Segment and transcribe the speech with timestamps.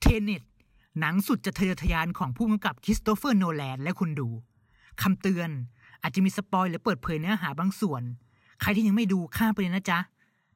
[0.00, 0.42] Tenet
[1.00, 4.28] หนังสุดทะเยอทะยานของผู้กำกับคริสโตเฟอร์โนแลนและคนดู
[5.02, 5.50] คำเตือน
[6.02, 8.02] อาจจะมี spoil หรือเปิดเผยเนื้อหาบางส่วน
[8.60, 9.98] ใครที่ยังไม่ดูข้ามไปเลยนะจ๊ะ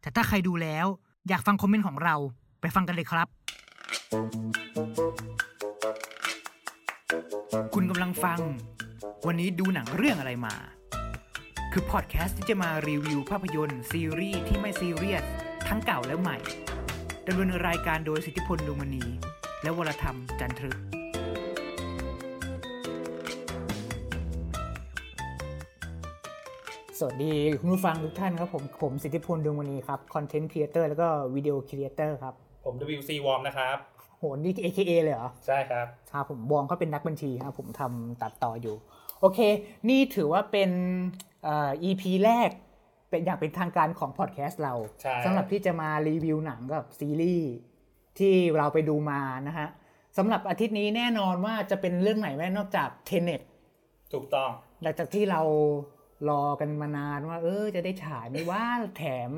[0.00, 0.86] แต่ถ้าใครดูแล้ว
[1.28, 2.16] อยากฟัง comment ของเรา
[2.60, 3.28] ไปฟังกันเลยครับ
[7.74, 8.40] คุณกำลังฟัง
[9.26, 10.54] วันนี้ดูหนังเรื่องอะไรมา
[11.72, 15.24] คือพอดแคสต์ที่จะมารีวิวภาพยนตร์ ซีรีส์ที่ไม่ซีเรียส
[15.68, 16.38] ทั้งเก่าและใหม่
[17.26, 19.04] ดำเนินรายการโดยสิทธิพลดวงมณี
[19.62, 20.78] และวรธรรมจันทรึก
[26.98, 33.76] สวัสดีคุณผู้ฟังทุกท่านครับผมผมสิทธิพลดวงมณีครับ content creator แล้วก็ video creator ครับ ผม WC Warm นะครับ
[34.18, 38.76] โหนี่ AKA เลยเหรอ ใช่ครับครับผมวองเขาเป็นนักบัญชีครับผมทำตัดต่ออยู่
[39.20, 39.38] โอเค
[39.88, 40.70] นี่ถือว่าเป็น
[41.44, 42.50] เอ่อ EP แรก
[43.10, 47.50] เป็นอย่างเป็นทางการของพอดแคสต์เราใช่สำหรับที่จะมารีวิวหนังกับซีรีส์
[48.18, 49.68] ที่เราไปดูมานะฮะ
[50.18, 53.40] สำหรับอาทิตย์นี้แน่นอนว่าจะเป็นเรื่องไหนแม่นอกจากเทเน็ต
[54.12, 54.50] ถูกต้อง
[54.82, 55.40] หลังจากที่เรา
[56.28, 58.64] รอกันมานานว่า เออจะได้ฉายไหม่ว่า
[58.98, 59.32] แถม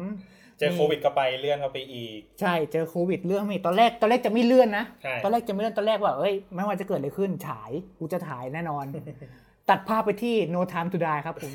[0.58, 8.84] เจอโควิดก็ไปเลื่อนเข้าไปอีก ใช่เจอโควิดเรื่องไม่ตอนแรกตอนแรกจะไม่เลื่อนนะใช่ตอนแรกจะไม่เลื่อนตอนแรกว่าเอ้ยไม่ว่าจะเกิดอะไรขึ้นฉายกูจะถ่ายแน่นอน
[9.68, 11.52] ตัดภาพไปที่ No Time to Die ครับผม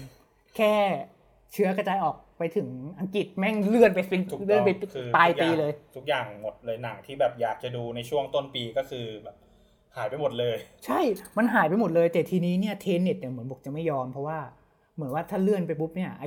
[0.58, 0.76] แค่
[1.54, 2.68] เชื้อกระจายออกไปถึง
[3.00, 9.36] อังกฤษแม่งเลื่อนไปเป็นถูกเลื่ต้ออนงไปคือปลายทุกอปีงเลย ทุกอย่างหมดเลยหนังที่แบบอยากจะดูในช่วงต้นปีก็คือแบบ
[9.98, 11.00] หายไปหมดเลย ใช่
[11.38, 14.40] มันหายไปหมดเลย แต่ทีนี้เนี่ยเทนเน็ตเนี่ยเหมือนบอกจะไม่ยอมเพราะว่า
[14.96, 16.26] เหมือนว่าถ้าเลื่อนไปปุ๊บเนี่ยไอ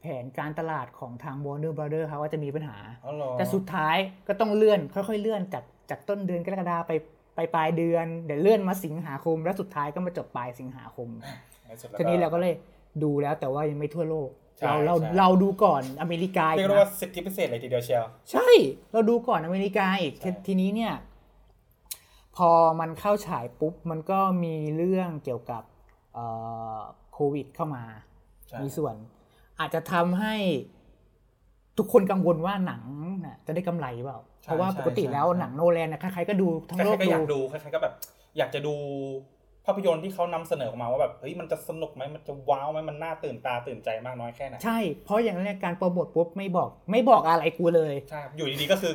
[0.00, 3.96] แผนการตลาดของทาง Warner Brother เขาว่าจะมีปัญหาอ๋อเหรอแต่สุดท้าย
[4.28, 6.92] ก็ต้องเลื่อนค่อยๆเลื่อนจากจากต้นเดือนกรกฎาไป
[7.36, 11.08] ไปปลายเดือนเดี๋ยวเลื่อนมาสิงหาคม แล้วสุดท้ายก็มาจบปลายสิงหาคม
[11.80, 12.54] สุดแล้วทีนี้เราก็เลย
[13.02, 18.48] ดูแล้วแต่ว่ายังไม่ทั่วโลกใช่เราเราใช่เราดูก่อนอเมริกาอีเรียกกได้นะว่าสิทธิพิเศษเลยทีเดียวเชียวใช่
[18.92, 20.94] เราดูก่อนอเมริกาอีกใช่ททีนี้เนี่ย
[22.36, 22.50] พอ
[22.80, 25.62] มันเข้าฉายปุ๊บ มันก็มีเรื่องเกี่ยวกับ
[26.14, 26.24] เอ่
[26.76, 26.78] อ
[27.12, 27.84] โควิดเข้ามา
[28.48, 28.94] ใช่มีส่วน
[29.60, 30.34] อาจจะทำให้
[31.78, 32.82] ทุกคนกังวลว่าหนัง
[33.24, 37.94] น่ะจะได้กำไรเปล่า เพราะว่าปกติแล้วหนังโนแลนน่ะใครๆก็ดูทั้งใครโลกๆก็อยากดูดูใครๆก็แบบ
[38.38, 38.74] อยากจะดู
[39.66, 48.92] ภาพยนตร์ที่เขานำเสนอออกมาว่าแบบเฮ้ยมันจะสนุกไหมมันจะว้าวไหมมันน่าตื่นตาตื่นใจมากน้อยแค่ไหนใช่เพราะอย่างแรกการโปรโมทปุ๊บไม่บอก ไม่บอกอะไรกูเลยใช่อยู่ดีๆก็คือ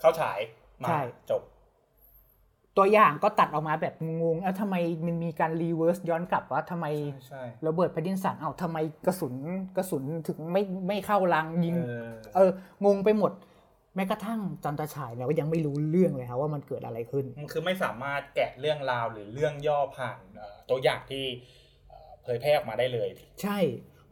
[0.00, 0.38] เขาฉาย
[0.82, 1.42] มาใช่จบ
[2.76, 6.86] ตัวอย่างก็ตัดออกมาแบบงงๆแล้วทำไมมันมีการ reverse ย้อนกลับว่าทำไม
[7.28, 9.34] ใช่โรเบิร์ตแพตตินสันเอ้าทำไมกระสุน
[9.76, 12.50] กระสุนถึงไม่ไม่เข้ารังยิง เออเออ
[12.84, 13.32] งงไปหมด
[13.96, 21.24] แม้กระทั่งจันตาฉายเนี่ยก็ยังไม่รู้เรื่องเลยครับว่ามันเกิดอะไรขึ้นมันคือไม่สามารถแกะเรื่องราวหรือเรื่องย่อผ่านเอ่อตัวอย่างที่
[21.88, 23.08] เอ่อเผยแพร่ออกมาได้เลย
[23.42, 23.58] ใช่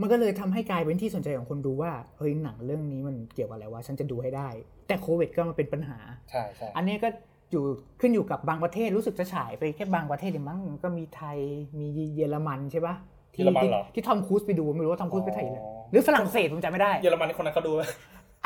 [0.00, 4.48] มันก็เลยทำให้กลายเป็นที่สนใจของคนดูว่าเฮ้ยหนังเรื่องนี้มันเกี่ยวกับอะไรวะฉันจะดูให้ได้
[4.88, 5.98] แต่โควิดก็มาเป็นปัญหา
[6.30, 7.08] ใช่ใช่อันนี้ก็
[7.50, 7.64] อยู่
[8.00, 11.38] ขึ้นอยู่กับบางประเทศรู้สึกจะฉายไปแค่บางประเทศเองมั้งก็มีไทย
[11.78, 12.94] มีเยอรมันใช่ปะ
[13.34, 17.82] เยอรมันเหรอที่ทอมครูซไปดูไม่รู้ว่าทอมครูซไปถ่ายอยู่ไหนอ๋อหรือฝรั่งเศสผมจำไม่ได้เยอรมันคนนั้นเขาดูไหม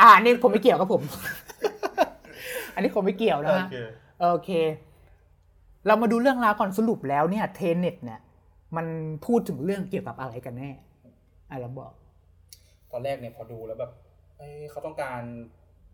[0.00, 1.03] อ่าอันนี่ผมไม่เกี่ยวกับผม
[2.75, 3.77] อันนี้ผมไม่เกี่ยวนะฮะโอเค
[4.21, 4.50] โอเค
[5.87, 8.21] เรามาดูเรื่องราวก่อนสรุปแล้วเนี่ย Tenet เนี่ย
[8.77, 8.87] มัน
[9.27, 10.71] พูดถึงเรื่องเกี่ยวกับอะไรกันแน่
[11.50, 11.93] อะเราบอก
[12.93, 13.93] ตอนแรกเนี่ยพอดูแล้วแบบ
[14.38, 15.21] เอ้ยเขาต้องการ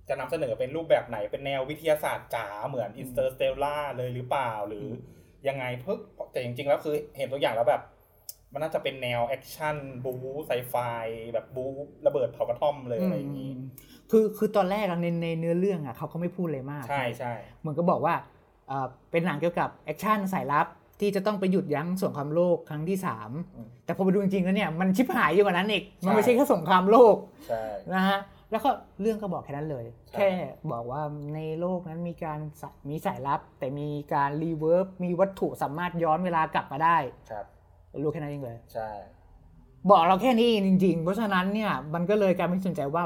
[0.09, 4.87] จะนำเสนอเป็นรูปแบบไหนเป็นแนววิทยาศาสตร์จ๋าเหมือน Interstellar เลยหรือเปล่าหรือ
[5.49, 5.99] ยังไงเพิ่ง
[6.33, 7.83] แต่จริงๆแล้วคือเห็นตัวอย่างแล้วแบบ
[8.53, 10.75] มันน่าจะเป็นแนวแอคชั่นบู๊ไซไฟ
[11.35, 11.71] แบบบู๊
[12.07, 13.53] ระเบิดเผากระท่อมเลยอะไรอย่างนี้
[14.11, 18.15] คือคือตอนแรกอะในในเนื้อเรื่องอะเขาก็ไม่พูดเลยมาก ใช่ใช่เหมือนก็บอกว่า
[18.69, 20.67] เอ่อเป็นหนังเกี่ยวกับแอคชั่นสายลับ
[21.01, 23.31] ที่จะต้องไปหยุดยั้งสงครามโลกครั้งที่สาม
[23.85, 27.17] แต่พอไปดูจริงๆแล้วเนี่ยมันชิบหายอยู่กว่านั้นอีกมันไม่ใช่แค่สงครามโลก
[27.49, 27.63] ใช่
[27.95, 28.19] นะฮะ
[28.51, 30.31] แล้วก็เรื่องก็บอกแค่นั้นเลยใช่แค่
[30.73, 31.03] บอกว่า
[31.35, 36.97] ในโลกนั้นมีการสะมีสายลับ แต่มีการรีเวิร์บมีวัตถุสามารถย้อนเวลากลับมาได้
[37.31, 37.33] ค
[37.93, 38.89] รับรู้แค่นั้นเองเลย ใช่
[39.91, 43.05] บอกเราแค่นี้เองจริง ๆ เพราะฉะนั้นเนี่ยมันก็เลยกลายเป็นที่สนใจว่า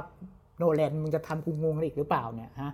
[0.59, 2.73] โนแลนมึงจะทำกูงงอะไรอีกหรือเปล่าเนี่ยฮะ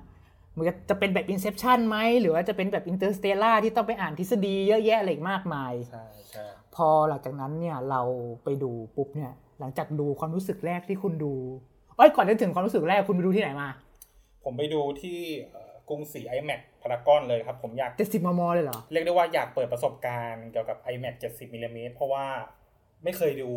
[0.56, 8.03] มันจะจะเป็นแบบ Inception ไหมหรือว่าจะเป็นแบบ Interstellar ที่ต้องไปอ่านทฤษฎีเยอะแยะอะไรอีกมากมายใช่ใช่พอหลังจากนั้นเนี่ยเรา
[8.45, 11.34] ไปดูปุ๊บเนี่ยหลังจากดูความรู้สึกแรกที่คุณดู
[11.97, 13.68] เอ้ยก่อนจะถึงความรู้สึกแรกคุณไปดูที่ไหนมา
[14.45, 15.18] ผมไปดูที่
[15.51, 22.27] เอ่อกรุงศรี IMAX พารากอนเลยครับ ผมอยากเจ็ดสิบมมเลยเหรอ เรียกได้ว่าอยากเปิดประสบการณ์เกี่ยวกับ IMAX 70มิลลิเมตรเพราะว่า
[23.04, 23.50] ไม่เคยดู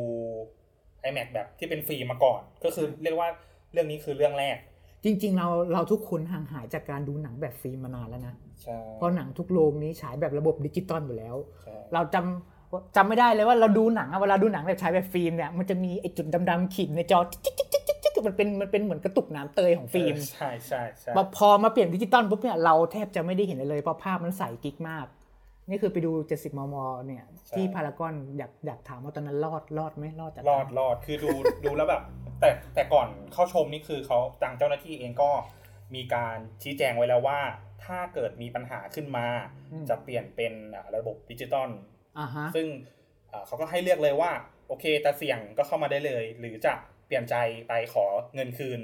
[1.08, 3.30] IMAX แบบที่เป็นฟิล์มมาก่อน ก็คือเรียกว่า
[3.72, 4.58] เรื่องนี้คือเรื่องแรก
[5.04, 17.73] จริง ๆ เราเราทุกคนห่างหายจากการดูหนังแบบฟิล์มมานานแล้วนะใช่เพราะหนังทุกโรงนี้ฉายแบบระบบดิจิตอลอยู่แล้วใช่เราจำจำไม่ได้เลยว่าเราดูหนังอะเวลาดูหนังแบบฉายแบบฟิล์มเนี่ยมันจะมีไอ้จุดดำๆขีดในจอจิ๊ก
[18.26, 25.06] มันเป็นมันเป็นเหมือนกระตุกน้ำเตยของฟิล์มเออใช่ใช่ใช่พอมาเปลี่ยนดิจิตอลปุ๊บเนี่ยเราแทบจะไม่ได้เห็นเลยเลยเพราะภาพมันใสกิ๊กมาก
[25.70, 26.76] นี่คือไปดู 70 มม
[27.08, 27.24] เนี่ย
[27.56, 31.30] ที่พารากอนอยากอยากถามว่าตอนนั้นรอดรอดไหมรอดจากรอดรอดคือดู
[31.64, 32.02] ดูแล้วแบบ
[32.40, 35.30] แต่แต่ก่อนเข้าชมนี่คือเขาทางเจ้าหน้าที่เองก็
[35.96, 37.40] มีการชี้แจงไว้แล้วว่า
[37.86, 39.28] ถ้าเกิดมีปัญหาขึ้นมา
[39.90, 41.70] จะเปลี่ยนเป็นอ่าระบบดิจิตอล
[42.20, 42.68] อ่าฮะซึ่ง
[43.32, 44.32] อ่าเขาก็ให้เลือกเลยว่า
[44.68, 47.36] โอเคแต่เสี่ยงก็เข้ามาได้เลย หรือจะเป ลี่ยนใจ
[47.68, 48.06] ไปขอ
[48.36, 48.80] เงินคืน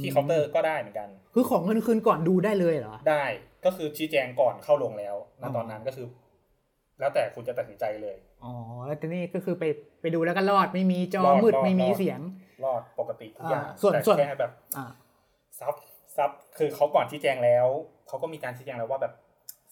[0.00, 3.24] ที่เคาน์เตอร์ก็ได้เหมือนกัน คือของเงินคืนก่อนดูได้เลยเหรอ ได้
[3.64, 6.06] ก็คือชี้แจงก่อนเข้าลงแล้วณอ๋อตอนนั้นก็คือ
[7.00, 8.52] แล้วแต่คุณจะตัดสินใจเลย อ๋อ
[8.86, 9.64] แล้วทีนี้ก็คือไป
[10.00, 12.20] ไปดูแล้วก็รอดไม่มีจอรอดมืดรอดไม่มีรอดเสียง
[12.64, 14.86] รอดปกติทุกอย่างอ่าส่วนแต่ส่วนแค่แบบอ่า
[15.60, 15.74] ซับ
[16.16, 17.66] ซับคือเขาก่อนชี้แจงแล้ว
[18.08, 19.12] เขาก็มีการชี้แจงแล้วว่าแบบ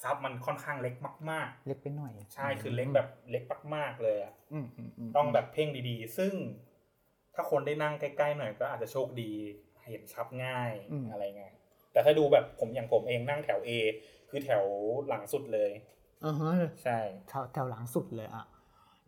[0.02, 0.94] ซับมันค่อนข้างเล็ก
[1.30, 3.42] มากเล็กไปหน่อยๆใช่ คือเล็กแบบเล็ก
[3.76, 6.32] มากๆเลยอะอืมอืมมต้องแบบเพ่งดีๆ ซึ่ง
[7.34, 9.32] ถ้าคนได้นั่งใกล้ๆหน่อยก็อาจจะโชคดี
[9.90, 10.72] เห็นซับง่าย
[11.10, 11.54] อะไรเงี้ย
[11.92, 13.70] แต่ถ้าดูแบบผมอย่างผมเองนั่งแถว A
[14.30, 14.64] คือแถว
[15.08, 15.70] หลังสุดเลย
[16.24, 16.52] อ่าฮะ
[16.82, 16.98] ใช่
[17.28, 18.44] แถวแถวหลังสุดเลยอะ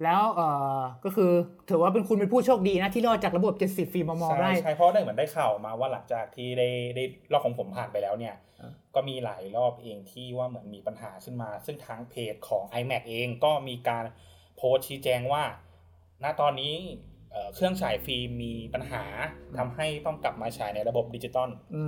[0.04, 1.32] แล้วเอ่อก็คือ
[1.68, 3.54] ถือว่าเป็นคุณเป็นผู้โชคดีนะที่รอดจากระบบ
[3.86, 14.04] 70 ฟิล์มมใช่ได้ใช่เพราะได้เหมือนได้ข่าวมาว่าหลังจากที่ได้ได้รอบของผมผ่านไปแล้วเนี่ยอ่าก็มีหลายรอบเองที่ว่าเหมือนมีปัญหาขึ้นมา ซึ่งทางเพจของ iMac เองก็มีการ
[14.56, 15.44] โพสต์ชี้แจงว่า
[16.22, 16.74] ณตอนนี้
[17.32, 19.02] เอ่อเครื่องฉายฟิล์มมีปัญหา
[19.58, 21.82] ทำให้ต้องกลับมาฉายในระบบดิจิตอลอื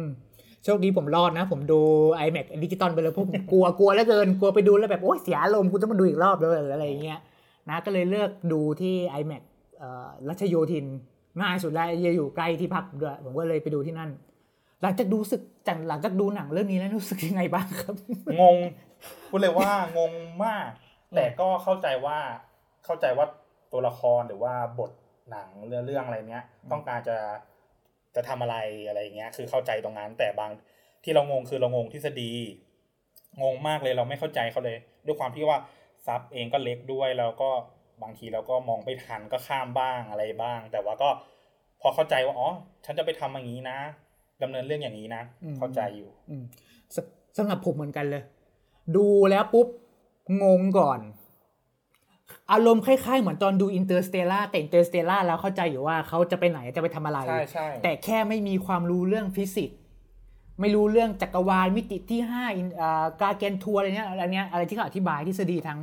[0.00, 0.02] ม
[0.64, 1.80] โชคดีผมรอดนะ ผมดู
[2.26, 7.20] iMac ดิจิตอลไปเลยเพราะผมกลัวกลัวเหลือเกินกลัวไปดูแล้วแบบ โอ้ยเสียอารมณ์กูต้องมาดูอีกรอบเลยอะไรอย่างเงี้ย
[7.68, 9.42] นะก็เลยเลือกดูที่ iMac
[9.78, 10.86] เอ่อรัชโยธิน
[11.40, 14.10] ง่ายสุดแล้วอยู่ใกล้ที่พักด้วยผมก็เลยไปดูที่นั่น
[14.82, 17.94] หลังจากดูสึกจากหลังจากดูหนังเรื่องนี้แล้วรู้สึกยังไงบ้างครับ
[18.40, 18.56] งง
[19.30, 20.12] พูดเลยว่างง
[20.44, 20.68] มาก
[21.14, 22.18] แต่ก็เข้าใจว่า
[22.84, 23.26] เข้าใจว่า
[23.74, 24.90] ตัวละครหรือว่าบท
[25.30, 27.18] หนังเรื่องเรื่องอะไรเนี้ย ต้องการจะ
[28.14, 28.56] จะทำอะไร
[28.88, 30.50] อะไรเงี้ย คือเข้าใจตรงนั้น แต่บาง
[31.04, 32.32] ที่เรางงคือเรางงทฤษฎี
[33.42, 34.76] งงมากเลยเราไม่เข้าใจเขาเลย
[35.06, 35.58] ด้วยความที่ว่า
[36.06, 37.50] sub เองก็เล็กด้วยแล้วก็
[38.02, 41.10] บางทีเราก็มองไม่ทันก็ข้ามบ้างอะไรบ้าง แต่ว่าก็
[41.80, 42.50] พอเข้าใจว่าอ๋อ
[42.84, 43.78] ฉันจะไปทำอย่างนี้นะ
[44.42, 46.44] ดำเนินเรื่องอย่างนี้นะอืมเข้าใจอยู่ อืม
[46.94, 46.96] ส
[47.36, 48.22] สำหรับผมเหมือนกันเลย
[48.96, 49.68] ดูแล้วปุ๊บ
[50.42, 51.00] งงก่อน
[52.52, 59.78] อารมณ์คล้ายๆ เหมือนตอนดู Interstellar แต่ Interstellar แล้วเข้าใจอยู่ว่าเขาจะไปไหนจะไปทำอะไร ใช่ใช่แต่แค่ไม่มีความรู้เรื่องฟิสิกส์
[60.60, 65.78] ไม่รู้เรื่องจักรวาลมิติที่ห้าอินอ่ากาเกนทัวร์อะไรเนี้ยอะไรเนี้ยอะไรที่เขาอธิบายทฤษฎีทาง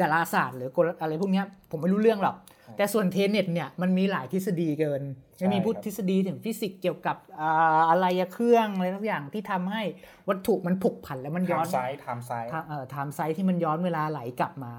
[0.00, 2.36] ดาราศาสตร์ หรือกลอะไรพวกเนี้ยผมไม่รู้เรื่องหรอก
[2.76, 5.02] แต่ส่วนเทเน็ตเนี่ยมันมีหลายทฤษฎีเกิน
[5.40, 9.82] มันมีพูดทฤษฎีถึงฟิสิกส์เกี่ยวกับอ่าอะไรอะเครื่องอะไรทุกอย่างที่ทำให้
[10.28, 14.72] วัตถุมันผกผันแล้วมันย้อนทำไซส์ทำไซส์ทางเอ่อไทม์ไซส์ที่มันย้อนเวลาไหลกลับมา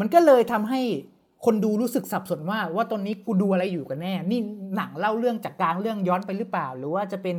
[0.00, 0.80] มันก็เลยทำให้
[1.44, 4.40] คนดูรู้สึกสับสนว่าว่าตอนนี้กูดูอะไรอยู่กันแน่ นี่
[4.76, 7.36] หนังเล่าเรื่องจากกลางเรื่องย้อนไปหรือเปล่า หรือว่าจะเป็น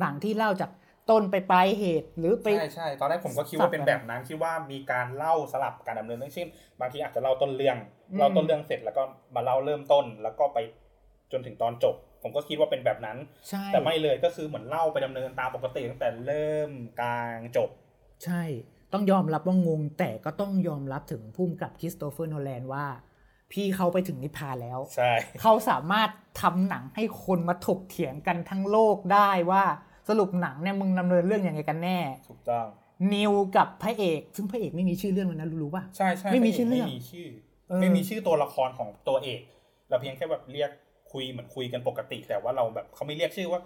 [0.00, 0.70] หนังที่เล่าจาก
[1.10, 6.48] ต้นไปปลายเหตุหรือไปใช่ใช่ตอนแรกผมก็คิดว่าเป็นแบบนั้นคิดว่ามีการเล่าสลับการดำเนินเรื่องเช่น
[6.80, 7.76] บางทีอาจจะเล่าต้นเรื่อง
[8.10, 9.02] อืมเล่าต้นเรื่องเสร็จแล้วก็
[9.34, 10.58] มาเล่าเริ่มต้นแล้วก็ไป
[11.32, 16.70] จนถึงตอนจบ ผมก็คิดว่าเป็นแบบนั้นใช่แต่ไม่เลยก็คือเหมือนเล่าไปดำเนินตามปกติตั้งแต่เริ่ม
[17.00, 17.70] กลางจบ
[18.24, 18.42] ใช่
[18.92, 22.86] ต้องยอมรับว่างง แต่ก็ต้องยอมรับถึงพุ่มกับคริสโตเฟอร์โนแลนว่า
[23.52, 26.08] พี่เขาไปถึงนิพพานแล้ว ใช่ เขาสามารถ
[26.40, 29.64] ทำหนังให้คนมาถกเถียงกันทั้งโลกได้ว่า
[30.08, 31.98] สรุปหนังเนี่ยมึงดำเนินเรื่องยังไงกันแน่
[32.28, 32.66] ถูกต้อง
[33.14, 37.28] นิวกับพระเอก ซึ่งพระเอกไม่มีชื่อเรื่องเลยนะรู้ป่ะ ใช่ใช่ไม่มีชื่อเรื่อง ไม่มีชื่อ
[37.68, 39.40] เออไม่มีชื่อตัวละครของตัวเอก
[39.88, 40.70] เราเพียงแค่แบบเรียก
[41.12, 43.60] คุยเหมือนคุยกันปกติ แต่ว่าเราแบบเขาไม่เรียกชื่อว่า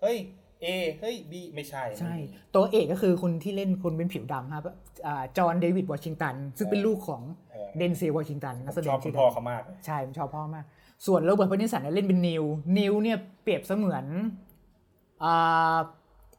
[0.00, 0.16] เฮ้ย
[0.62, 0.66] เอ
[1.00, 2.14] เฮ้ยบีไม่ใช่ ใช่
[2.54, 4.64] ตัวเอกก็คือคนที่เล่นคนเป็นผิวดำครับ
[5.06, 7.22] อ่าจอห์นเดวิดวอชิงตัน ซึ่งเป็นลูกของ
[7.52, 10.64] เออเดนเซลวอชิงตันนักแสดงคุชื่ณอพ่อดัง ชอบคุณพ่อเขามากเลยใช่ผมชอบพ่อมาก
[11.06, 12.44] ส่วนโรเบิร์ตพาร์ตินสันเนี่ยเล่นเป็นนีล
[12.78, 14.04] นีลเนี่ยเปรียบเสมือน
[15.24, 15.76] อ่า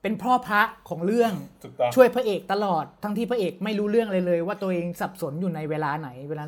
[0.01, 1.33] เป็นพ่อพระของเรื่อง
[1.63, 6.43] ถูกต้องช่วยพระเอกตลอด ทั้งที่พระเอกไม่รู้เรื่องเลยเลย ว่าตัวเองสับสนอยู่ในเวลาไหนเวลา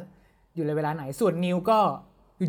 [0.55, 1.79] อยู่ในเวลาไหน ส่วนนีลก็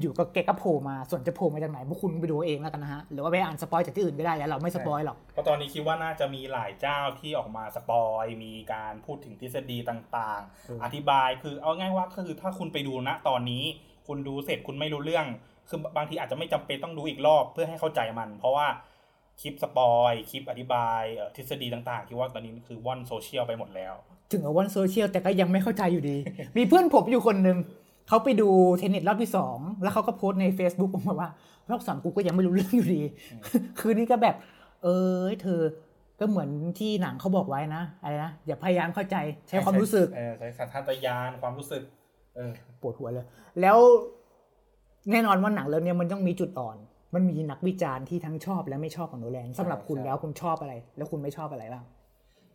[0.00, 13.64] อยู่ๆก็แกก็โผล่มาส่วนจะโผล่มาจากไหนพวกคุณไปดูเอาเองแล้วกันนะฮะหรือว่าไปอ่าน spoil จากที่อื่นก็ได้แล้วเราไม่ spoil หรอกเพราะตอนนี้คิดว่าน่าจะมีหลายเจ้าที่ออกมา spoil มีการพูดถึงทฤษฎีต่างเออๆอธิบายคือเอาง่ายว่าก็คือถ้าคุณไปดูณตอนนี้
[14.06, 15.26] คุณดูเสร็จคุณไม่รู้เรื่อง
[15.68, 18.66] คือบางทีอาจจะไม่จำเป็นต้องดูอีกรอบเพื่อให้เข้าใจมัน เพราะว่า
[19.40, 23.94] คลิป spoil คลิปอธิบายเอ่อทฤษฎีต่างๆ ที่ว่าตอนนี้คือว่อนโซเชียลไปหมดแล้ว
[24.30, 26.16] ถึงกับว่อนโซเชียลแต่ก็ยังไม่เข้าใจอยู่ดี
[26.56, 27.58] มีเพื่อนผมอยู่คนหนึ่ง
[28.10, 31.28] เขาไปดู Tenet รอบที่สองแล้วเขาก็โพสต์ใน Facebook ออกมาว่า
[31.70, 33.02] รอบสามกูก็ยังไม่รู้เรื่องอยู่ดี
[33.78, 34.36] คือนี่ก็แบบ
[34.82, 35.60] เออเธอ
[36.20, 39.16] ก็เหมือนที่หนังเขาบอกไว้นะอะไรนะอย่าพยายามเข้าใจ
[39.48, 41.82] ใช้ความรู้สึกเออใช้สัญชาตญาณความรู้สึก
[42.36, 43.26] เออปวดหัวเลย
[43.60, 43.78] แล้ว
[45.12, 46.76] แน่นอนว่าหนังเรื่องนี้มันต้องมีจุดอ่อน
[47.14, 51.84] มันมีนักวิจารณ์ที่ทั้งชอบและไม่ชอบของโนแลนสำหรับคุณใช่แล้วคุณชอบอะไร แล้วคุณไม่ชอบอะไรบ้าง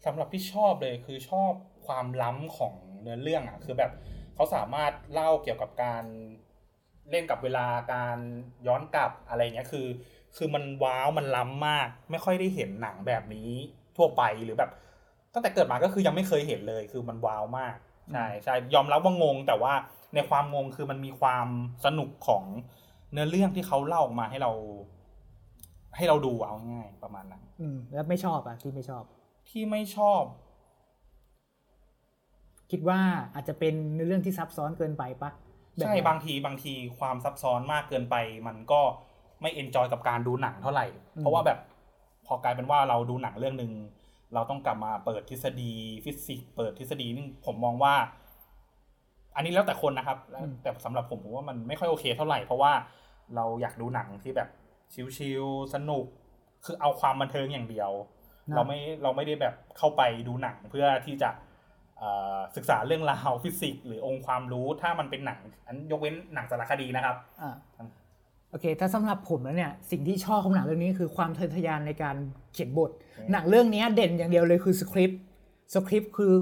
[0.06, 1.52] สำหรับที่ชอบเลยคือชอบ
[1.86, 3.92] ความล้ำของเนื้อเรื่องอะ คือแบบ
[4.36, 6.04] เขาสามารถเล่าเกี่ยวกับการ
[7.12, 8.18] เล่นกับเวลาการ
[8.68, 9.88] ย้อนกลับอะไรเงี้ยคือ
[10.38, 13.50] คือมันว้าวมันล้ำมาก ไม่ค่อยได้เห็นหนังแบบนี้
[13.98, 14.72] ทั่วไปหรือแบบ
[15.34, 17.76] ตั้งแต่เกิดมาก็คือยังไม่เคยเห็นเลย คือมันว้าวมาก
[18.14, 19.74] ใช่ใช่ยอมรับว่างง แต่ว่า
[20.14, 21.48] ในความงงคือมันมีความ
[21.86, 22.44] สนุกของ
[23.12, 24.52] เนื้อเรื่องที่เขาเล่าออกมาให้เรา
[25.96, 29.04] ให้เราดูเอาง่ายๆประมาณนั้น อืมแล้วไม่ชอบอะที่ไม่ชอบ
[29.50, 30.22] ที่ไม่ชอบ
[32.76, 33.02] คิดว่า
[33.34, 35.32] อาจจะเป็นในเรื่องที่ซับซ้อนเกินไปปะ
[35.78, 38.16] แบบใช่ไหนบางทีบางทีความซับซ้อนมากเกินไป
[38.48, 38.82] มันก็
[39.42, 40.86] ไม่ enjoy กับการดูหนังเท่าไหร่
[41.20, 41.60] เพราะว่าแบบ
[42.26, 43.72] พอกลายเป็นว่าเราดูหนังเรื่องหนึ่ง
[44.34, 45.72] เราต้องกลับมาเปิดทฤษฎี
[46.06, 47.94] ฟิสิกส์เปิดทฤษฎีนี่ผมมองว่า
[49.36, 52.72] อันนี้แล้วแต่คนนะครับแล้วแต่สำหรับผมผมว่ามันไม่ค่อยโอเคเท่าไหร่เพราะว่า
[53.36, 54.50] เราอยากดูหนังที่แบบ
[55.18, 56.06] ชิลๆสนุก
[56.66, 57.92] คือเอาความบันเทิงอย่างเดียว
[58.50, 61.44] นะเราไม่เราไม่ได้แบบเข้าไปดูหนังเพื่อที่จะเอ่อ
[62.56, 67.56] ศึกษาเรื่องราวฟิสิกส์หรือองค์ความรู้ถ้ามันเป็นหนังอันยกเว้นหนังสารคดีนะครับอ่า
[68.52, 72.16] โอเค ถ้าสำหรับผมแล้วเนี่ยสิ่งที่ชอบของหนังเรื่องนี้คือความทะเยอทะยานในการ
[72.54, 75.22] เขียนบทอืมหนังเรื่องนี้เด่นอย่างเดียวเลยคือสคริปต์
[75.74, 76.34] สคริปต์คือ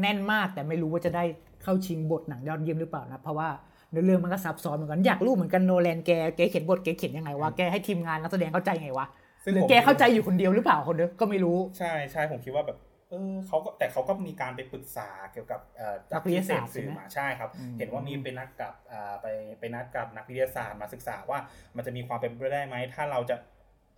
[0.00, 1.24] แน่นมากแต่ไม่รู้ว่าจะได้
[1.62, 3.48] เข้าชิงบทหนังยอดเยี่ยมหรือเปล่านะเพราะว่า
[3.90, 9.06] เนื้อเรื่องมันก็ซับซ้อนเหมือนกันอยากรู้เหมือนกันโนแลนแกแกเขียนบทแกเขียนยังไงวะแกให้ทีมงานนักแสดงเข้าใจไงวะ
[9.44, 12.78] ซึ่งหรือผมแกเข้าใจอยู่คนเดียวหรือเปล่าคนเดียวก็ไม่รู้ใช่ใช่ผมคิดว่าแบบ
[13.10, 19.26] เออเขาก็แต่เขาก็มีการไปปรึกษาเกี่ยวกับเอ่อนักวิทยาศาสตร์ที่เสพสื่อใช่ไหมมาใช่ครับอืมเห็นว่ามีไปนัดกับอ่าไป
[19.58, 21.38] ไปนัดกับนักวิทยาศาสตร์มาศึกษาว่า
[21.76, 23.36] มันจะมีความเป็นไปได้ไหม ถ้าเราจะ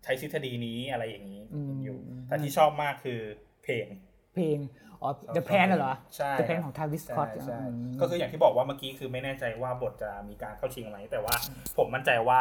[0.04, 1.40] ใช้ทฤษฎีนี้อะไรอย่างนี้
[1.84, 3.20] อยู่ แต่ที่ชอบมากคือ
[3.64, 3.86] เพลง
[4.34, 4.58] เพลง
[5.02, 7.58] อ๋อ The Plan น่ะเหรอใช่ The Plan ของ Travis Scott ใช่ใช่
[8.00, 11.34] ก็คืออย่างที่บอกว่าเมื่อกี้คือไม่แน่ใจว่าบทจะมีการเข้าชิงไหมแต่ว่า
[11.76, 12.40] ผมมั่นใจว่า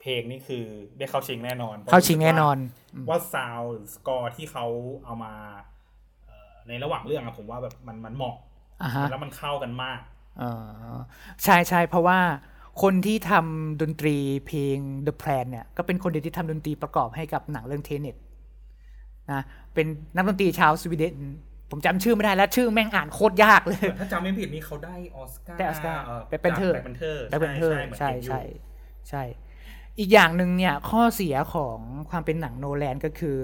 [0.00, 0.64] เพลงนี่คือ
[0.98, 2.58] ได้เข้าชิงแน่นอน เข้าชิงแน่นอน
[3.08, 4.66] ว่า sound หรือสกอร์ที่เขา
[5.04, 5.75] เอามาเอ่อ
[6.68, 8.34] ในระหว่างเรื่องอะผมว่าแบบมันมันเหมาะ
[8.82, 10.00] อ่าฮะแล้วมันเข้ากันมาก
[10.40, 10.98] อ่า
[11.44, 12.18] ใช่ใช่เพราะว่า
[12.82, 18.16] คนที่ทำดนตรีเพลง The Plan เนี่ยก็เป็นคนเดียวที่ทำดนตรีประกอบให้กับหนังเรื่องเทเน็ต
[19.32, 19.42] นะ
[19.74, 21.14] เป็นนักดนตรีชาวสวีเดน
[21.70, 28.42] ผมจำชื่อไม่ได้แล้วชื่อแม่งอ่านโคตรยากเลย ถ้าจำไม่ผิดนี่เขาได้ออสการ์ได้ออสการ์ Black Panther Black Panther Black Panther ใช่ใช่ใช่ใช่
[29.08, 29.22] ใช่
[29.98, 31.78] อีกอย่างหนึ่งเนี่ยข้อเสียของ
[32.10, 33.38] ความเป็นหนังโนแลนก็คือ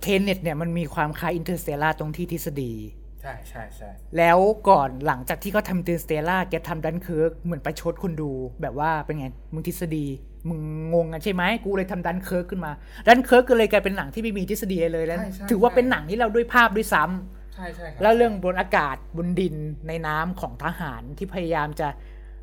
[0.00, 2.72] เทเน็ตเนี่ยมันมีความคล้าย Interstellar ตรงที่ทฤษฎี
[3.20, 4.38] ใช่ใช่ใช่แล้ว
[4.68, 8.30] ก่อนหลังจากที่เขาทำ Interstellar แกทำดันเคิร์กเหมือนประชดคนดู
[8.62, 10.06] แบบว่าเป็นไง มึงทฤษฎี
[10.48, 10.60] มึง
[10.94, 12.72] งงกันใช่ไหมกูเลยทำดันเคิร์กขึ้นมา
[13.06, 15.18] ดันเคิร์กก็เลยกลายเป็นหนังที่ไม่มีทฤษฎีเลยแล้ว
[15.50, 19.54] ถือว่าเป็นหนังที่เล่าด้วยภาพด้วยซ้ำใช่ใช่ครับแล้วเรื่องบนอากาศบนดิน
[19.88, 21.88] ในน้ำของทหารที่พยายามจะ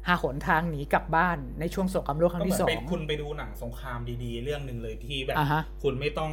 [0.08, 6.32] หาหนทางหนีกลับบ้านในช่วงสงครามโลกครั้ก็งเหมือนเป็นคุณไปดูหนังสงครามดีๆ เรื่องหนึ่งเลยที่แบบอ่าฮะคุณไม่ต้อง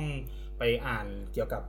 [0.58, 1.62] ไปอ่านเกี่ยวกับ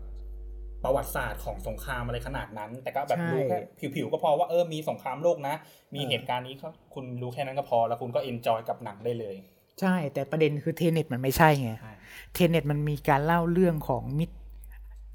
[0.83, 3.59] ประวัติศาสตร์ของสงครามอะไรขนาดนั้น แต่ก็แบบใช่รู้แค่
[3.95, 5.55] ผิวๆก็พอว่าเออมีสงครามโลกนะ
[5.95, 9.35] มีเออเหตุการณ์นี้ก็คุณรู้แค่นั้นก็พอ แล้วคุณก็ enjoy กับหนังได้เลย
[9.81, 11.93] ใช่ แต่ประเด็นคือเทเน็ตมันไม่ใช่ไงใช่
[12.33, 14.35] เทเน็ตมันมีการเล่าเรื่องของมิติ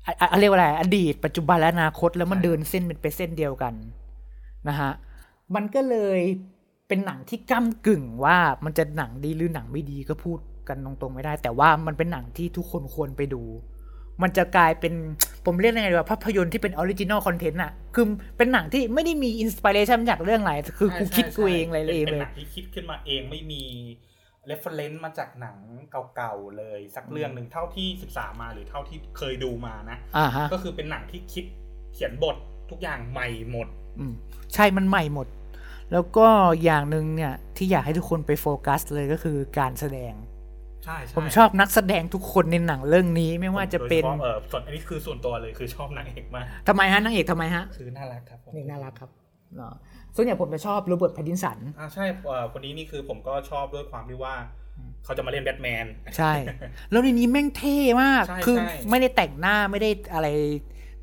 [0.06, 3.74] อะอะเรียกว่าอะไรอดีต ปัจจุบันและอนาคตแล้วมันเดินเส้นเป็นไปเส้นเดียวกัน
[4.68, 4.92] นะฮะ
[5.54, 6.20] มันก็เลย
[6.88, 10.38] เป็นหนังที่ก้ำกึ่งว่ามันจะหนังดีหรือหนังไม่ดีก็พูด
[10.68, 13.42] กันตรงๆไม่ได้ แต่ว่ามันเป็นหนังที่ทุกคนควรไปดู
[14.22, 14.94] มันจะกลายเป็น
[15.46, 23.62] ผมเรียกยังไงดีว่าภาพยนตร์ที่เป็น original content อะ คือเป็นหนังที่ไม่ได้มี inspiration จากเรื่องไหนคือกูใช่คิดใช่กูเองอะไรเองเลยเป็นหนังที่คิดขึ้นมาเองไม่มี
[24.50, 25.56] reference มาจากหนัง
[26.14, 31.44] เก่าๆเลยสักเรื่องหนึ่งเท่าที่ศึกษามาหรือเท่าที่เคยดูมานะอ่าฮะก็คือเป็นหนังที่คิด
[31.94, 32.36] เขียนบท
[32.70, 34.14] ทุกอย่างใหม่หมดอืม
[34.54, 35.26] ใช่มันใหม่หมด
[35.92, 36.26] แล้วก็
[36.64, 40.14] อย่างหนึ่งเนี่ยที่อยากให้ทุกคนไปโฟกัสเลยก็คือการแสดง
[40.84, 49.10] ใช่ใช่ผมชอบนักแสดงทุกคนในหนังเรื่องนี้ไม่ว่าจะเป็นโดยฉพาเออส่วนอันนี้คือส่วนตัวเลยคือชอบนางเอกมากทำไมฮะนางเอกทำไมฮะคือน่ารักครับผมนี่น่ารักครับ
[49.56, 49.74] เนาะ
[50.14, 54.34] ส่วนใหญ่ผมจะชอบโรเบิร์ตแพตตินสันอ่าใช่เอ่อคนนี้นี่คือผมก็ชอบด้วยความที่ว่า
[55.04, 56.32] เขาจะมาเล่นแบทแมน ใช่
[56.90, 60.28] แล้วในนี้แม่งเท่มากใช่คือใช่ไม่ได้แต่งหน้าไม่ได้อะไร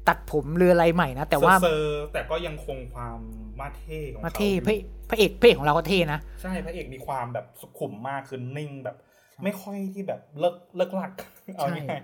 [0.08, 3.18] ตัดผมหรืออะไรใหม่นะแต่ว่าเซอร์ๆแต่ก็ยังคงความ
[3.60, 4.76] มาเท่ของมาเขาเท่อยู่พระ
[5.10, 8.96] พระเอกพระเอกของเราก็เท่นะใช่พระเอกมีความแบบสุขุมมากคือนิ่งแบบ
[9.44, 11.12] ไม่ค่อยที่แบบเลิ่กเลิ่กลั่ก
[11.56, 12.02] เอาใช่ง่าย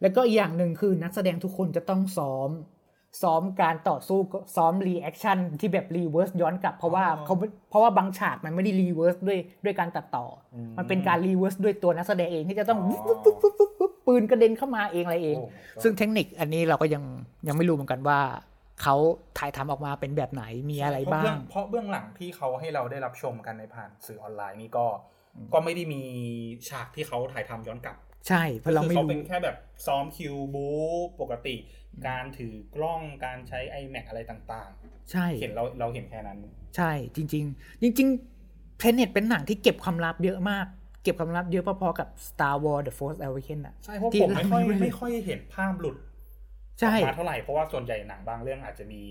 [0.00, 2.50] แล้วก็อีกอย่างหนึ่งคือนักแสดงทุกคนจะต้องซ้อม
[3.22, 4.18] ซ้อมการต่อสู้
[4.56, 7.34] ซ้อม reaction ที่แบบ reverse ย้อนกลับ เพราะว่าเขา
[7.70, 13.70] เพราะว่าบางฉากมันไม่ได้ reverse ด้วยด้วยการตัดต่ออมมันเป็นการ reverse ด้วยตัวนักแสดงเองที่จะต้องอ๋อปุ๊บปุ๊บปุ๊บ
[14.06, 15.50] ปุ๊บปุ๊บปืนกระเด็นเข้ามาเองอะไรเองโอ้
[15.82, 17.02] ซึ่งเทคนิคอันนี้เราก็ยัง
[17.48, 18.20] ยังไม่รู้เหมือนกันว่า
[18.82, 18.96] เขา
[19.38, 24.86] ถ่ายทำออกมาเป็นแบบไหนมีอะไรบ้าเพะเองเพราะเบื้องหลังที่เขาให้เราได้รับชมกันในผ่านสื่อออนไลน์นี่ก็
[25.52, 26.02] ก็ไม่ได้มี
[26.68, 27.96] ฉากที่เขาถ่ายทำย้อนกลับ
[28.28, 30.66] ใช่เพราะเราคือไม่เขารู้เป็นแค่แบบซ้อมคิวบู
[31.20, 31.56] ปกติ
[32.08, 34.70] การถือกล้องการใช้ iMac อะไรต่าง
[35.12, 36.38] ใช่ๆเห็นเราเราเห็นแค่นั้น
[36.76, 38.08] ใช่จริง ๆ จริง
[38.42, 40.66] ๆเทนเน็ตเป็นหนังที่เก็บความลับเยอะมาก
[41.06, 45.96] เก็บความลับเยอะพอๆกับ Star Wars The Force Awakens อะใช่เพราะที่ผมไม่ค่อยเราไม่รู้ไม่ค่อยเห็นภาพหลุด
[46.80, 49.02] ใช่ออกมาเท่าไหร่เพราะว่าส่วนใหญ่หนังบางเรื่องอาจจะมี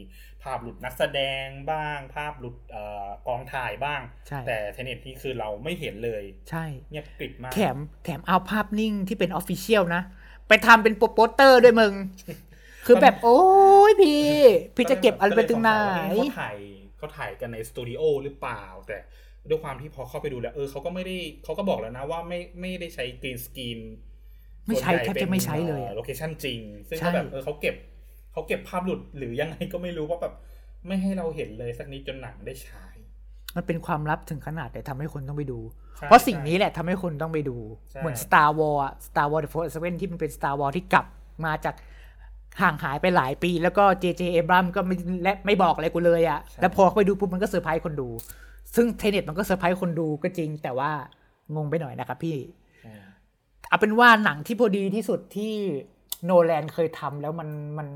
[0.44, 10.02] ภาพหลุดนักแสดงบ้าง ภาพหลุดเอ่อกองถ่ายบ้างใช่แต่เทเน็ตนี่คือเราไม่เห็นเลย ใช่เงียบกริบมากแถมแถมเอาภาพนิ่งที่เป็น official นะ
[10.48, 11.94] ไปทำเป็นโปสเตอร์ด้วยมึง
[12.86, 13.40] คือแบบโอ้
[13.90, 14.26] ยพี่
[14.76, 15.72] พี่จะเก็บอะไรไปถึงไหน
[16.12, 16.58] เขาถ่าย
[16.98, 18.98] เขาถ่ายกันในสตูดิโอหรือเปล่า แต่
[19.50, 23.80] ด้วยความที่พอเข้าไปดูแล้ว เออเขาก็ไม่ได้เขาก็บอกแล้วนะว่าไม่ไม่ได้ใช้ green screen
[24.68, 27.76] ไม่ใช้แทบจะไม่ใช้เลยอะโลเคชั่นจริง ซึ่งใช่ก็แบบเออเขาเก็บ
[28.32, 30.34] เขาเก็บภาพหลุดหรือยังไงก็ไม่รู้ว่าแบบ
[30.88, 32.96] ไม่ให้เราเห็นเลยสักนิดจนหนังได้ฉาย
[33.56, 35.60] มันเป็นความลับถึงขนาดแต่ทำให้คนต้องไปดู
[35.98, 37.58] ใช่เพราะสิ่งนี้แหละทำให้คนต้องไปดู
[37.92, 41.06] ใช่เหมือน Star Wars อะ Star Wars The Force Awakens ที่มันเป็น Star Wars ที่กลับ
[41.46, 41.76] มาจาก
[42.62, 48.10] ห่างหายไปหลายปี แล้วก็ JJ Abrams ก็ไม่และไม่บอกอะไรกูเลยอะแล้วพอไปดูปุ๊บมันก็เซอร์ไพรส์คนดู
[48.76, 50.92] ซึ่งเทเน็ตมันก็เซอร์ไพรส์คนดูก็จริง แต่ว่า
[51.56, 52.38] งงไปหน่อยนะครับพี่
[52.82, 52.94] ใช่
[53.70, 55.54] เอาเป็นว่าหนังที่พอดีที่สุดที่
[56.26, 57.88] โนแลนเคยทำแล้วมันมัน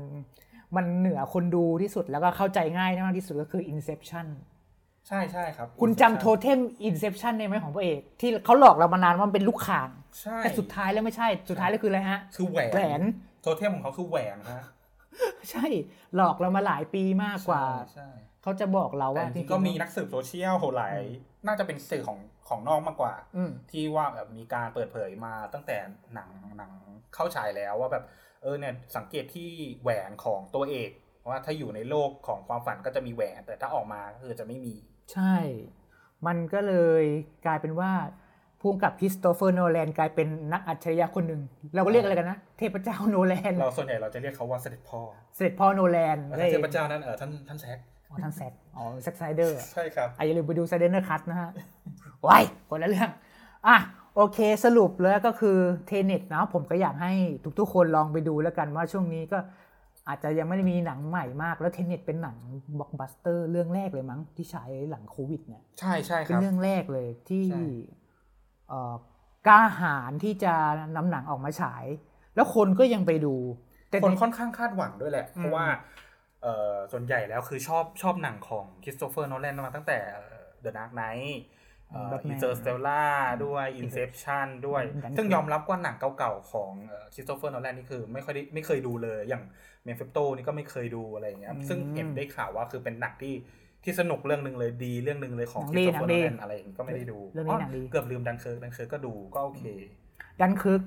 [0.76, 4.26] มันเหนือคนดูที่สุดแล้วก็เข้าใจง่ายมากที่สุดก็คือ Inception
[5.08, 6.58] ใช่ใช่ครับ คุณจำ totem
[6.88, 9.88] Inception ได้ไหมของพระเอก ที่เขาหลอกเรามานานว่ามันเป็นลูกข่าง
[10.20, 13.00] ใช่แต่สุดท้ายแล้วไม่ใช่ สุดท้ายแล้วคืออะไรฮะ คือแหวนแหวน
[13.42, 14.62] โทเทมของเขาคือแหวนฮะ
[15.50, 15.66] ใช่
[16.16, 18.08] หลอกเรามาหลายปีมากกว่าใช่
[18.42, 20.92] เขาจะบอกเราแต่ว่าจริงๆก็มีนักสืบโซเชียลหลาย
[21.46, 22.18] น่าจะเป็นสื่อของ
[22.48, 25.76] ของนอกมากกว่าอืมที่ว่าแบบมีการเปิดเผยมาตั้งแต่
[26.14, 26.72] หนังหนัง
[27.14, 28.04] เข้าฉายแล้วว่าแบบ
[28.42, 29.50] เออเนี่ยสังเกตที่
[29.82, 30.90] แหวนของตัวเอก
[31.28, 34.74] ว่าถ้าอยู่ในโลกของความฝันก็จะมีแหวน แต่ถ้าออกมาก็คือจะไม่มี
[35.12, 35.34] ใช่
[36.26, 37.04] มันก็เลย
[37.46, 37.92] กลายเป็นว่า
[38.60, 41.40] ถึงกับคริสโตเฟอร์โนแลนกลายเป็นนักอัจฉริยะคนหนึ่ง
[41.74, 45.00] เราก็เรียกอะไรกันนะ เทพเจ้าโนแลน เราส่วนใหญ่เราจะเรียกเขาว่าเสด็จพ่อ
[45.34, 47.78] เสด็จพ่อโนแลนแต่ถ้าเทพเจ้านั้นเออท่านท่านแซก
[48.10, 51.50] อ๋อท่านแซดอ๋อ Zack Snyder ใช่ครับอะอย่าลืมไปดู Snyder Cut นะฮะ
[52.22, 52.38] ไว้
[52.70, 53.10] คนละเรื่อง
[53.66, 53.76] อะ
[54.16, 57.12] โอเคสรุปแล้วก็คือเทเน็ตนะผมก็อยากให้
[57.58, 59.38] ทุกๆคนลองไปดูแล้วกันว่าช่วงนี้ก็
[60.08, 62.36] อาจจะยังไม่ได้มีหนังใหม่มาก แล้วเทเน็ตเป็นหนัง
[62.78, 67.99] บล็อกบัสเตอร์เรื่องแรกเลยมั้งที่ฉายหลังโควิดเนี่ยใช่ใช่คเป็นเรื่องแรกเลยที่ใช่เอ่อ
[69.46, 70.54] กล้าหาญที่จะ
[70.96, 71.84] นำหนังออกมาฉาย
[72.34, 73.34] แล้วคนก็ยังไปดู
[73.90, 75.66] แต่คนในค่อนข้างคาดหวังด้วยแหละอืมเพราะว่า
[76.42, 79.98] เอ่อส่วนใหญ่แล้วคือชอบชอบหนังของคริสโตเฟอร์โนแลนมาตั้งแต่
[80.64, 81.34] The Dark Knight
[81.94, 83.04] Interstellar
[83.44, 86.72] ด้วย Inception ด้วย Dunkirk ซึ่งยอมรับว่าหนังเก่าๆ ของ
[87.14, 89.42] คริสโตเฟอร์โนแลนนี่คือไม่ค่อยได้ไม่เคยดูเลยอย่าง
[89.84, 93.34] Memento นี่ก็ไม่เคยดูอะไรอย่างเงี้ยอืมซึ่งเห็นได้ข่าวว่าคือเป็นหนังที่
[93.84, 99.64] ที่สนุกเรื่องหนึ่งเลยดีเรื่องหนึ่งเลยของหนังดีคริสโตเฟอร์หนัโนงดีอะไรอย่างงี้ก็ไม่ได้ดูเรื่องนี้หนังดีเกือบลืม Dunkirk Dunkirk ก็ดูก็โอเค
[100.40, 100.80] ดันคึก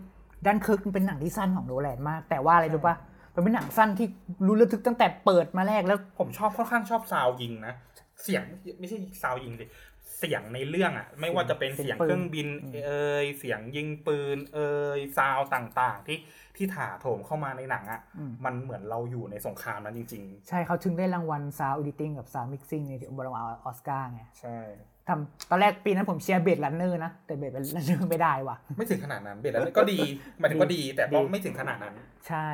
[0.46, 2.96] ดันคึกมันเป็นหนังที่สั้นของโนแลนมาก แต่ว่าอะไรรู้ปะ
[3.36, 4.08] มันเป็นหนังสั้นที่
[4.46, 7.74] รู้ระทึกตั้งแต่เปิดมาแรกแล้วผมชอบค่อนข้างชอบซาวยิงนะ
[8.24, 8.44] เสียง
[8.80, 9.66] ไม่ใช่ซาวยิงสิ
[10.24, 16.20] เสียงในเรื่องอะไม่ว่าจะเป็นเสีเสียยงงปืนเครื่องบินอืมเอ่ยเสียงยิงปืน เอ่ยซาวต่างๆ ที่
[16.58, 22.94] ที่ถาโถมเข้ามาในหนังอะอืมมันเหมือนเราอยู่ในสงครามนั้นจริงใช่เขาถึงได้รางวัล Sound Editing กับ Sound Mixing ใน
[23.26, 24.58] รางวัลออสการ์ไงๆใช่
[25.08, 30.00] ทำตอนแรกปีนั้นผมเชียร์ Blade Runner นะ แต่ Blade Runner ไม่ได้ว่ะ ไม่ถึงขนาดนั้นเบสแล้วก็ดี
[30.40, 31.96] หมายถึงว่าดี แต่ก็ดีไม่ถึงขนาดนั้น
[32.28, 32.50] ใช่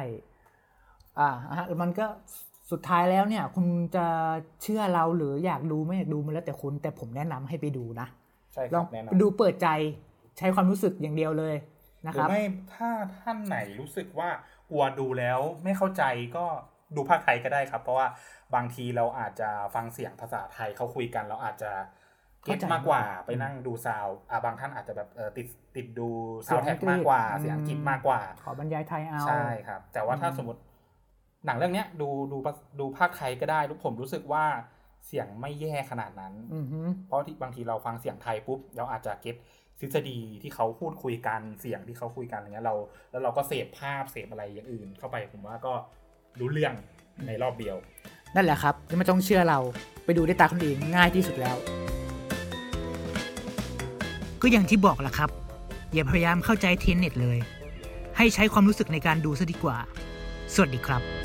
[1.19, 2.07] อ่าฮะมันก็
[2.71, 4.05] สุดท้ายแล้วเนี่ย คุณจะ
[4.61, 8.07] เชื่อเราหรืออยากดูไม่อยากดูมันแล้วแต่คุณ แต่ผมแนะนำให้ไปดูนะ
[8.53, 9.67] ใช่ครับแน่นอไปนดูเปิดใจ
[10.37, 11.55] ใช้ความรู้สึกอย่างเดียวเลย
[12.07, 12.39] นะหครือรับไม่
[12.73, 14.29] ถ้าท่านไหนรู้สึกว่า
[14.69, 16.03] กลัวดูแล้วไม่เข้าใจ
[16.35, 16.45] ก็
[16.95, 18.07] ดูพากย์ไทยก็ได้ครับ เพราะว่า
[18.55, 21.71] บางทีเราอาจจะฟังเสียงภาษาไทยเขาคุยกัน เราอาจจะ
[22.43, 26.09] เก็ตเข้าใจมากกว่าอืมไปนั่งดู sound อะบางท่านอาจจะแบบเออติดติดดู
[26.45, 30.61] เสีซายงด์แท็กอังกฤษมากกว่าอืมเสียงอังกฤษมากกว่า ขอบรรยายไทยเอาใช่ครับ แต่ว่าถ้าอืมสมมติ
[31.45, 32.37] หนังเรื่องเนี้ยดูดู
[32.79, 34.45] ดูพากย์ไทยก็ได้ลูกผมรู้สึกว่า
[35.07, 39.35] เสียงไม่แย่ขนาดนั้นอือฮึเพราะที่บางทีเราฟังเสียงไทยปุ๊บเราอาจจะ get
[39.79, 42.75] ทฤษฎีที่เขาพูดคุยกันเสียงที่เขาคุยกันอะไรเงี้ยเรา
[43.11, 45.73] แล้วเราก็เสพภาพเสพอะไรอย่างอื่น เข้าไปผมว่าก็
[46.39, 46.73] รู้เรื่อง
[47.27, 47.75] ในรอบเดียว
[48.35, 49.59] นั่นแหละครับไม่ต้องเชื่อเรา
[50.05, 51.57] ไปดูด้วยตาคนเองง่ายที่สุดแล้ว
[54.41, 55.29] ก็อย่างที่บอกแหละครับ
[55.93, 57.37] อย่าพยายามเข้าใจเทนเน็ตเลย
[58.17, 59.77] ให้ใช้ความรู้สึกในการดูซะดีกว่า
[60.53, 61.18] สวัสดีครับ